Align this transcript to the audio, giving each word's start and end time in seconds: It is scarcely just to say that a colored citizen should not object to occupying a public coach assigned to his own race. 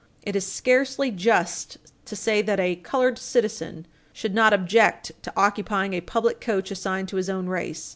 It 0.23 0.35
is 0.35 0.51
scarcely 0.51 1.11
just 1.11 1.77
to 2.05 2.15
say 2.15 2.41
that 2.41 2.59
a 2.59 2.77
colored 2.77 3.19
citizen 3.19 3.85
should 4.13 4.33
not 4.33 4.51
object 4.51 5.11
to 5.21 5.31
occupying 5.37 5.93
a 5.93 6.01
public 6.01 6.41
coach 6.41 6.71
assigned 6.71 7.07
to 7.09 7.17
his 7.17 7.29
own 7.29 7.45
race. 7.45 7.89